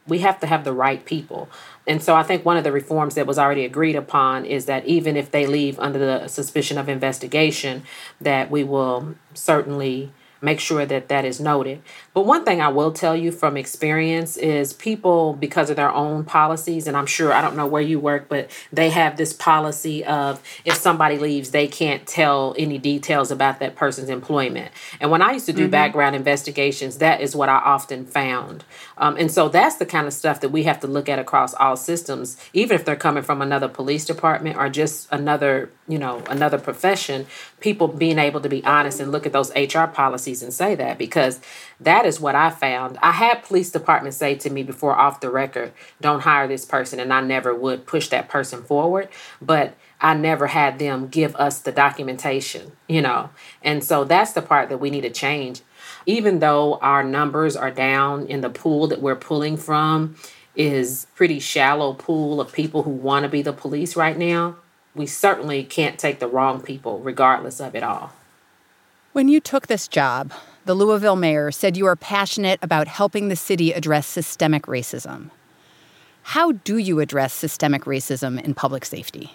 We 0.07 0.19
have 0.19 0.41
to 0.41 0.47
have 0.47 0.65
the 0.65 0.73
right 0.73 1.05
people. 1.05 1.49
And 1.87 2.03
so 2.03 2.15
I 2.15 2.23
think 2.23 2.45
one 2.45 2.57
of 2.57 2.65
the 2.65 2.73
reforms 2.73 3.15
that 3.15 3.27
was 3.27 3.39
already 3.39 3.65
agreed 3.65 3.97
upon 3.97 4.45
is 4.45 4.67
that 4.67 4.85
even 4.87 5.17
if 5.17 5.31
they 5.31 5.47
leave 5.47 5.79
under 5.79 5.99
the 5.99 6.29
suspicion 6.29 6.79
of 6.79 6.89
investigation, 6.89 7.85
that 8.21 8.51
we 8.51 8.65
will 8.65 9.15
certainly 9.35 10.13
make 10.43 10.61
sure 10.61 10.85
that 10.85 11.09
that 11.09 11.25
is 11.25 11.41
noted. 11.41 11.81
But 12.13 12.27
one 12.27 12.45
thing 12.45 12.61
I 12.61 12.69
will 12.69 12.93
tell 12.93 13.17
you 13.17 13.33
from 13.33 13.57
experience 13.57 14.37
is 14.37 14.73
people, 14.73 15.33
because 15.35 15.71
of 15.71 15.77
their 15.77 15.91
own 15.91 16.25
policies, 16.25 16.87
and 16.87 16.97
I'm 16.97 17.07
sure 17.07 17.33
I 17.33 17.41
don't 17.41 17.57
know 17.57 17.67
where 17.67 17.81
you 17.81 17.99
work, 17.99 18.29
but 18.29 18.51
they 18.73 18.91
have 18.91 19.17
this 19.17 19.33
policy 19.33 20.05
of 20.05 20.43
if 20.65 20.75
somebody 20.75 21.17
leaves, 21.17 21.53
they 21.53 21.69
can't 21.69 22.07
tell 22.07 22.55
any 22.59 22.77
details 22.77 23.31
about 23.31 23.61
that 23.61 23.77
person's 23.77 24.11
employment. 24.11 24.73
And 25.01 25.11
when 25.11 25.23
I 25.23 25.33
used 25.33 25.47
to 25.47 25.53
do 25.53 25.63
mm-hmm. 25.63 25.71
background 25.71 26.17
investigations, 26.17 26.99
that 26.99 27.21
is 27.21 27.37
what 27.37 27.49
I 27.49 27.57
often 27.57 28.05
found. 28.05 28.65
Um, 28.99 29.17
and 29.17 29.31
so 29.31 29.49
that's 29.49 29.77
the 29.77 29.87
kind 29.87 30.07
of 30.07 30.13
stuff 30.13 30.41
that 30.41 30.51
we 30.51 30.65
have 30.65 30.81
to 30.81 30.87
look 30.87 31.09
at 31.09 31.19
across 31.19 31.55
all 31.55 31.77
systems, 31.77 32.37
even 32.53 32.75
if 32.75 32.85
they're 32.85 32.97
coming 32.97 33.23
from 33.23 33.41
another 33.41 33.69
police 33.69 34.05
department 34.05 34.57
or 34.57 34.69
just 34.69 35.09
another, 35.13 35.71
you 35.89 35.99
know, 35.99 36.23
another 36.29 36.59
profession. 36.59 37.27
People 37.61 37.89
being 37.89 38.19
able 38.19 38.41
to 38.41 38.49
be 38.49 38.65
honest 38.65 39.01
and 39.01 39.11
look 39.13 39.27
at 39.27 39.33
those 39.33 39.55
HR 39.55 39.87
policies 39.87 40.43
and 40.43 40.53
say 40.53 40.75
that 40.75 40.99
because 40.99 41.41
that 41.81 42.07
is 42.07 42.21
what 42.21 42.35
I 42.35 42.51
found. 42.51 42.99
I 43.03 43.13
had 43.13 43.43
police 43.43 43.71
departments 43.71 44.17
say 44.17 44.35
to 44.37 44.51
me 44.51 44.63
before 44.63 44.95
off 44.95 45.21
the 45.21 45.31
record, 45.31 45.73
don't 46.01 46.21
hire 46.21 46.47
this 46.47 46.65
person, 46.65 47.01
and 47.01 47.13
I 47.13 47.21
never 47.21 47.55
would 47.55 47.87
push 47.87 48.09
that 48.09 48.29
person 48.29 48.63
forward. 48.63 49.09
But 49.41 49.75
I 50.01 50.15
never 50.15 50.49
had 50.49 50.79
them 50.79 51.09
give 51.09 51.37
us 51.37 51.61
the 51.61 51.73
documentation, 51.73 52.73
you 52.89 53.03
know. 53.03 53.31
And 53.63 53.85
so 53.85 54.05
that's 54.05 54.33
the 54.33 54.43
part 54.43 54.69
that 54.69 54.79
we 54.79 54.91
need 54.91 55.03
to 55.03 55.11
change 55.11 55.63
even 56.07 56.41
though 56.41 56.77
our 56.77 57.03
numbers 57.03 57.57
are 57.57 57.71
down 57.71 58.27
in 58.27 58.41
the 58.41 58.51
pool 58.51 58.89
that 58.89 59.01
we're 59.01 59.17
pulling 59.17 59.57
from 59.57 60.17
is 60.55 61.07
pretty 61.15 61.39
shallow 61.39 61.95
pool 61.95 62.41
of 62.41 62.53
people 62.53 62.83
who 62.83 62.91
want 62.91 63.23
to 63.23 63.29
be 63.29 63.43
the 63.43 63.53
police 63.53 63.97
right 63.97 64.19
now, 64.19 64.57
we 64.95 65.07
certainly 65.07 65.65
can't 65.65 65.99
take 65.99 66.19
the 66.19 66.29
wrong 66.29 66.61
people 66.61 67.01
regardless 67.01 67.61
of 67.61 67.75
it 67.75 67.83
all. 67.83 68.13
When 69.13 69.29
you 69.29 69.41
took 69.41 69.67
this 69.67 69.89
job, 69.89 70.33
the 70.65 70.75
Louisville 70.75 71.17
mayor 71.17 71.51
said 71.51 71.77
you 71.77 71.87
are 71.87 71.97
passionate 71.97 72.59
about 72.63 72.89
helping 72.89 73.29
the 73.29 73.37
city 73.37 73.73
address 73.73 74.07
systemic 74.07 74.65
racism. 74.67 75.31
How 76.23 76.53
do 76.53 76.77
you 76.77 77.01
address 77.01 77.33
systemic 77.33 77.85
racism 77.85 78.41
in 78.43 78.55
public 78.55 78.85
safety? 78.85 79.33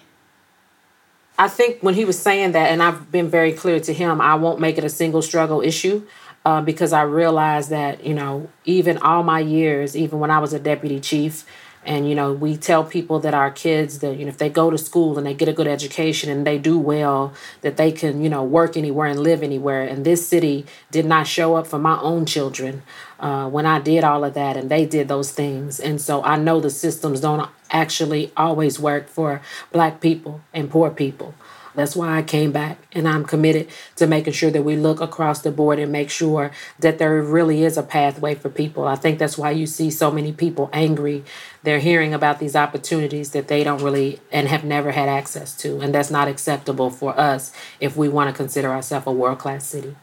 I 1.38 1.48
think 1.48 1.84
when 1.84 1.94
he 1.94 2.06
was 2.06 2.18
saying 2.18 2.54
that, 2.54 2.72
and 2.72 2.82
I've 2.82 3.12
been 3.12 3.30
very 3.30 3.52
clear 3.52 3.80
to 3.82 3.94
him, 3.94 4.22
I 4.22 4.36
won't 4.36 4.60
make 4.60 4.78
it 4.78 4.84
a 4.84 4.90
single 4.90 5.22
struggle 5.22 5.62
issue 5.62 6.08
uh, 6.46 6.62
because 6.62 6.94
I 6.94 7.02
realize 7.02 7.70
that, 7.70 8.06
you 8.06 8.14
know, 8.14 8.50
even 8.66 8.98
all 9.00 9.22
my 9.22 9.42
years, 9.42 9.96
even 9.96 10.20
when 10.20 10.32
I 10.32 10.40
was 10.40 10.54
a 10.54 10.60
deputy 10.60 11.00
chief, 11.00 11.46
and 11.86 12.08
you 12.10 12.16
know 12.16 12.34
we 12.34 12.58
tell 12.58 12.84
people 12.84 13.20
that 13.20 13.34
our 13.34 13.52
kids 13.52 14.00
that 14.00 14.18
you 14.18 14.26
know 14.26 14.30
if 14.30 14.38
they 14.38 14.50
go 14.50 14.70
to 14.70 14.78
school 14.78 15.18
and 15.18 15.26
they 15.26 15.34
get 15.34 15.48
a 15.48 15.54
good 15.54 15.68
education 15.68 16.30
and 16.30 16.46
they 16.46 16.58
do 16.58 16.78
well 16.78 17.34
that 17.62 17.78
they 17.78 17.92
can 17.92 18.22
you 18.22 18.30
know 18.30 18.44
work 18.44 18.76
anywhere 18.76 19.08
and 19.08 19.20
live 19.20 19.44
anywhere. 19.44 19.84
And 19.84 20.06
this 20.06 20.28
city 20.28 20.66
did 20.92 21.06
not 21.06 21.28
show 21.28 21.56
up 21.56 21.68
for 21.68 21.80
my 21.80 22.00
own 22.02 22.26
children 22.26 22.84
uh, 23.20 23.50
when 23.50 23.66
i 23.66 23.80
did 23.80 24.04
all 24.04 24.24
of 24.24 24.34
that 24.34 24.58
and 24.58 24.70
they 24.70 24.86
did 24.86 25.08
those 25.08 25.32
things. 25.32 25.80
And 25.80 26.02
so 26.02 26.24
i 26.24 26.38
know 26.38 26.60
the 26.60 26.70
systems 26.70 27.22
don't 27.22 27.50
actually 27.72 28.32
always 28.38 28.80
work 28.80 29.08
for 29.08 29.42
black 29.72 30.00
people 30.02 30.42
and 30.54 30.70
poor 30.70 30.90
people 30.90 31.34
that's 31.78 31.96
why 31.96 32.18
I 32.18 32.24
came 32.24 32.52
back 32.52 32.80
and 32.92 33.08
I'm 33.08 33.24
committed 33.24 33.68
to 33.98 34.08
making 34.08 34.34
sure 34.34 34.50
that 34.50 34.64
we 34.64 34.76
look 34.76 35.00
across 35.00 35.44
the 35.44 35.52
board 35.52 35.78
and 35.78 35.92
make 35.92 36.10
sure 36.10 36.50
that 36.80 36.98
there 36.98 37.22
really 37.22 37.64
is 37.64 37.78
a 37.78 37.84
pathway 37.84 38.34
for 38.34 38.50
people. 38.50 38.88
I 38.88 38.96
think 38.96 39.20
that's 39.20 39.38
why 39.38 39.52
you 39.52 39.68
see 39.68 39.92
so 39.92 40.10
many 40.10 40.34
people 40.34 40.72
angry. 40.74 41.24
They're 41.62 41.78
hearing 41.78 42.16
about 42.16 42.40
these 42.40 42.56
opportunities 42.56 43.30
that 43.32 43.48
they 43.48 43.64
don't 43.64 43.84
really 43.84 44.20
and 44.32 44.48
have 44.48 44.64
never 44.64 44.90
had 44.90 45.08
access 45.08 45.56
to. 45.58 45.80
And 45.80 45.94
that's 45.94 46.10
not 46.10 46.28
acceptable 46.28 46.90
for 46.90 47.18
us 47.18 47.54
if 47.80 47.96
we 47.96 48.10
want 48.10 48.32
to 48.32 48.36
consider 48.36 48.70
ourselves 48.70 49.06
a 49.06 49.12
world 49.12 49.38
class 49.38 49.64
city. 49.64 49.96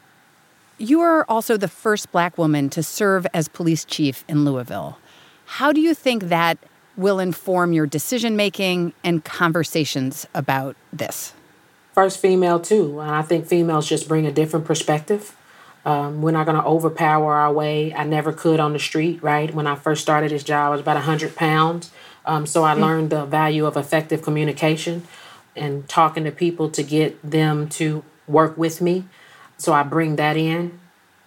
You 0.79 1.01
are 1.01 1.29
also 1.29 1.57
the 1.57 1.67
first 1.67 2.13
black 2.13 2.39
woman 2.39 2.71
to 2.71 2.85
serve 2.85 3.27
as 3.35 3.49
police 3.49 3.85
chief 3.85 4.25
in 4.29 4.45
Louisville. 4.45 4.97
How 5.47 5.73
do 5.73 5.81
you 5.81 5.93
think 5.93 6.25
that 6.25 6.57
will 6.97 7.19
inform 7.19 7.73
your 7.73 7.87
decision 7.87 8.37
making 8.37 8.93
and 9.03 9.25
conversations 9.25 10.25
about 10.35 10.77
this? 10.93 11.33
First 11.95 12.21
female 12.21 12.61
too. 12.61 13.01
And 13.01 13.11
I 13.11 13.23
think 13.23 13.47
females 13.47 13.89
just 13.89 14.09
bring 14.09 14.27
a 14.27 14.33
different 14.33 14.67
perspective. 14.67 15.37
Um, 15.85 16.23
we're 16.23 16.33
not 16.33 16.47
going 16.47 16.57
to 16.57 16.65
overpower 16.65 17.35
our 17.35 17.53
way. 17.53 17.95
I 17.95 18.05
never 18.05 18.33
could 18.33 18.59
on 18.59 18.73
the 18.73 18.79
street, 18.79 19.23
right? 19.23 19.55
When 19.55 19.67
I 19.67 19.75
first 19.75 20.03
started 20.03 20.31
this 20.31 20.43
job, 20.43 20.69
I 20.69 20.71
was 20.71 20.81
about 20.81 20.97
100 20.97 21.37
pounds. 21.37 21.91
Um, 22.27 22.47
so 22.47 22.65
I 22.65 22.75
mm. 22.75 22.81
learned 22.81 23.11
the 23.11 23.25
value 23.27 23.67
of 23.67 23.77
effective 23.77 24.23
communication 24.23 25.03
and 25.55 25.89
talking 25.89 26.25
to 26.25 26.33
people 26.33 26.71
to 26.71 26.83
get 26.83 27.21
them 27.23 27.69
to 27.71 28.03
work 28.27 28.57
with 28.57 28.81
me. 28.81 29.05
So 29.59 29.73
I 29.73 29.83
bring 29.83 30.17
that 30.17 30.37
in. 30.37 30.81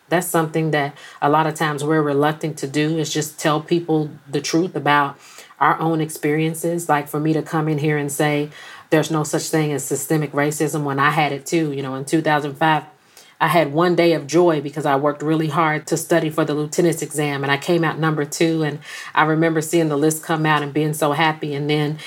That's 0.09 0.27
something 0.27 0.71
that 0.71 0.97
a 1.21 1.29
lot 1.29 1.47
of 1.47 1.55
times 1.55 1.83
we're 1.83 2.01
reluctant 2.01 2.57
to 2.59 2.67
do 2.67 2.97
is 2.97 3.13
just 3.13 3.39
tell 3.39 3.61
people 3.61 4.09
the 4.29 4.41
truth 4.41 4.75
about 4.75 5.19
our 5.59 5.79
own 5.79 6.01
experiences. 6.01 6.89
Like 6.89 7.07
for 7.07 7.19
me 7.19 7.33
to 7.33 7.41
come 7.41 7.67
in 7.67 7.77
here 7.77 7.97
and 7.97 8.11
say, 8.11 8.49
there's 8.89 9.11
no 9.11 9.23
such 9.23 9.43
thing 9.43 9.73
as 9.73 9.83
systemic 9.83 10.31
racism 10.31 10.83
when 10.83 10.99
I 10.99 11.11
had 11.11 11.31
it 11.31 11.45
too. 11.45 11.71
You 11.71 11.81
know, 11.81 11.95
in 11.95 12.05
2005, 12.05 12.83
I 13.39 13.47
had 13.47 13.73
one 13.73 13.95
day 13.95 14.13
of 14.13 14.25
joy 14.25 14.61
because 14.61 14.85
I 14.85 14.95
worked 14.95 15.21
really 15.21 15.49
hard 15.49 15.85
to 15.87 15.97
study 15.97 16.29
for 16.29 16.43
the 16.43 16.55
lieutenant's 16.55 17.01
exam 17.01 17.43
and 17.43 17.51
I 17.51 17.57
came 17.57 17.83
out 17.83 17.99
number 17.99 18.25
two. 18.25 18.63
And 18.63 18.79
I 19.13 19.25
remember 19.25 19.61
seeing 19.61 19.89
the 19.89 19.97
list 19.97 20.23
come 20.23 20.45
out 20.45 20.63
and 20.63 20.73
being 20.73 20.93
so 20.93 21.11
happy. 21.11 21.53
And 21.53 21.69
then 21.69 21.99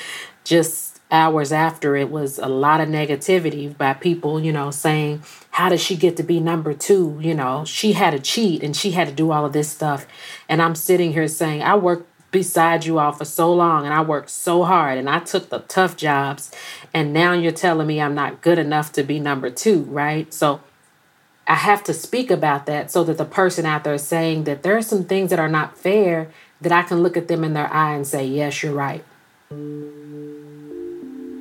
just 0.44 1.00
hours 1.10 1.52
after, 1.52 1.96
it 1.96 2.10
was 2.10 2.38
a 2.38 2.49
lot 2.49 2.80
of 2.80 2.88
negativity 2.88 3.76
by 3.76 3.94
people, 3.94 4.40
you 4.40 4.52
know, 4.52 4.70
saying, 4.70 5.22
How 5.50 5.68
did 5.68 5.80
she 5.80 5.96
get 5.96 6.16
to 6.16 6.22
be 6.22 6.40
number 6.40 6.72
two? 6.72 7.18
You 7.20 7.34
know, 7.34 7.64
she 7.64 7.92
had 7.92 8.10
to 8.10 8.18
cheat 8.18 8.62
and 8.62 8.76
she 8.76 8.92
had 8.92 9.08
to 9.08 9.14
do 9.14 9.30
all 9.30 9.44
of 9.44 9.52
this 9.52 9.68
stuff. 9.68 10.06
And 10.49 10.60
I'm 10.60 10.75
sitting 10.75 11.12
here 11.12 11.28
saying, 11.28 11.62
I 11.62 11.76
worked 11.76 12.10
beside 12.30 12.84
you 12.84 12.99
all 12.99 13.12
for 13.12 13.25
so 13.25 13.52
long 13.52 13.84
and 13.84 13.92
I 13.92 14.02
worked 14.02 14.30
so 14.30 14.62
hard 14.64 14.99
and 14.99 15.10
I 15.10 15.18
took 15.20 15.49
the 15.49 15.60
tough 15.60 15.96
jobs 15.96 16.50
and 16.94 17.12
now 17.12 17.32
you're 17.32 17.52
telling 17.52 17.87
me 17.87 18.00
I'm 18.00 18.14
not 18.14 18.40
good 18.40 18.58
enough 18.58 18.92
to 18.92 19.02
be 19.02 19.18
number 19.18 19.50
2, 19.50 19.82
right? 19.82 20.32
So 20.32 20.60
I 21.46 21.56
have 21.56 21.82
to 21.84 21.94
speak 21.94 22.30
about 22.30 22.66
that 22.66 22.90
so 22.90 23.02
that 23.04 23.18
the 23.18 23.25
person 23.25 23.66
out 23.66 23.82
there 23.82 23.94
is 23.94 24.06
saying 24.06 24.44
that 24.44 24.62
there 24.62 24.76
are 24.76 24.82
some 24.82 25.04
things 25.04 25.30
that 25.30 25.40
are 25.40 25.49
not 25.49 25.76
fair 25.76 26.28
that 26.60 26.70
I 26.70 26.82
can 26.82 27.02
look 27.02 27.16
at 27.16 27.26
them 27.26 27.42
in 27.42 27.54
their 27.54 27.72
eye 27.72 27.94
and 27.94 28.06
say, 28.06 28.25
"Yes, 28.25 28.62
you're 28.62 28.72
right." 28.72 29.04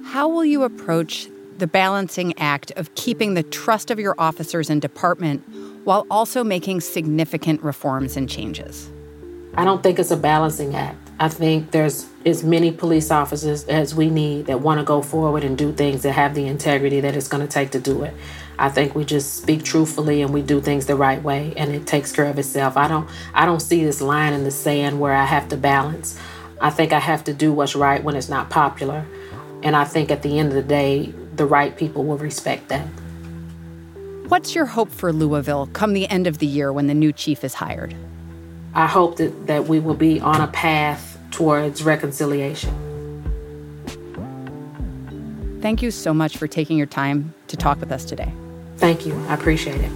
How 0.05 0.27
will 0.27 0.45
you 0.45 0.63
approach 0.63 1.29
the 1.59 1.67
balancing 1.67 2.33
act 2.39 2.71
of 2.71 2.95
keeping 2.95 3.35
the 3.35 3.43
trust 3.43 3.91
of 3.91 3.99
your 3.99 4.15
officers 4.17 4.69
and 4.69 4.81
department 4.81 5.43
while 5.83 6.07
also 6.09 6.43
making 6.43 6.81
significant 6.81 7.61
reforms 7.61 8.17
and 8.17 8.27
changes? 8.27 8.89
I 9.59 9.65
don't 9.65 9.83
think 9.83 9.99
it's 9.99 10.09
a 10.09 10.15
balancing 10.15 10.73
act. 10.73 10.95
I 11.19 11.27
think 11.27 11.71
there's 11.71 12.05
as 12.25 12.45
many 12.45 12.71
police 12.71 13.11
officers 13.11 13.65
as 13.65 13.93
we 13.93 14.09
need 14.09 14.45
that 14.45 14.61
want 14.61 14.79
to 14.79 14.85
go 14.85 15.01
forward 15.01 15.43
and 15.43 15.57
do 15.57 15.73
things 15.73 16.03
that 16.03 16.13
have 16.13 16.33
the 16.33 16.47
integrity 16.47 17.01
that 17.01 17.13
it's 17.13 17.27
going 17.27 17.45
to 17.45 17.53
take 17.53 17.71
to 17.71 17.79
do 17.81 18.03
it. 18.03 18.13
I 18.57 18.69
think 18.69 18.95
we 18.95 19.03
just 19.03 19.35
speak 19.35 19.63
truthfully 19.63 20.21
and 20.21 20.33
we 20.33 20.43
do 20.43 20.61
things 20.61 20.85
the 20.85 20.95
right 20.95 21.21
way 21.21 21.51
and 21.57 21.73
it 21.73 21.85
takes 21.85 22.13
care 22.13 22.27
of 22.27 22.39
itself. 22.39 22.77
I 22.77 22.87
don't 22.87 23.09
I 23.33 23.45
don't 23.45 23.59
see 23.59 23.83
this 23.83 23.99
line 23.99 24.31
in 24.31 24.45
the 24.45 24.51
sand 24.51 25.01
where 25.01 25.13
I 25.13 25.25
have 25.25 25.49
to 25.49 25.57
balance. 25.57 26.17
I 26.61 26.69
think 26.69 26.93
I 26.93 26.99
have 26.99 27.25
to 27.25 27.33
do 27.33 27.51
what's 27.51 27.75
right 27.75 28.01
when 28.01 28.15
it's 28.15 28.29
not 28.29 28.49
popular. 28.49 29.05
And 29.61 29.75
I 29.75 29.83
think 29.83 30.09
at 30.09 30.21
the 30.21 30.39
end 30.39 30.47
of 30.47 30.55
the 30.55 30.63
day, 30.63 31.13
the 31.35 31.45
right 31.45 31.75
people 31.75 32.05
will 32.05 32.17
respect 32.17 32.69
that. 32.69 32.87
What's 34.29 34.55
your 34.55 34.67
hope 34.67 34.89
for 34.89 35.11
Louisville 35.11 35.67
come 35.73 35.91
the 35.91 36.07
end 36.07 36.27
of 36.27 36.37
the 36.37 36.47
year 36.47 36.71
when 36.71 36.87
the 36.87 36.93
new 36.93 37.11
chief 37.11 37.43
is 37.43 37.55
hired? 37.55 37.93
I 38.73 38.87
hope 38.87 39.17
that, 39.17 39.47
that 39.47 39.67
we 39.67 39.79
will 39.79 39.95
be 39.95 40.19
on 40.19 40.41
a 40.41 40.47
path 40.47 41.17
towards 41.31 41.83
reconciliation. 41.83 42.73
Thank 45.61 45.81
you 45.81 45.91
so 45.91 46.13
much 46.13 46.37
for 46.37 46.47
taking 46.47 46.77
your 46.77 46.87
time 46.87 47.33
to 47.47 47.57
talk 47.57 47.79
with 47.79 47.91
us 47.91 48.05
today. 48.05 48.31
Thank 48.77 49.05
you. 49.05 49.13
I 49.27 49.33
appreciate 49.33 49.81
it. 49.81 49.91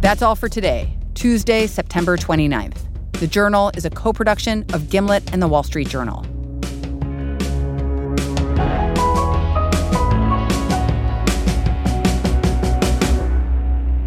That's 0.00 0.20
all 0.20 0.36
for 0.36 0.50
today, 0.50 0.96
Tuesday, 1.14 1.66
September 1.66 2.18
29th. 2.18 2.83
The 3.24 3.30
Journal 3.30 3.70
is 3.74 3.86
a 3.86 3.90
co 3.90 4.12
production 4.12 4.66
of 4.74 4.90
Gimlet 4.90 5.32
and 5.32 5.40
the 5.40 5.48
Wall 5.48 5.62
Street 5.62 5.88
Journal. 5.88 6.26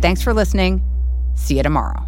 Thanks 0.03 0.21
for 0.21 0.36
listening. 0.36 0.83
See 1.33 1.57
you 1.57 1.63
tomorrow. 1.63 2.06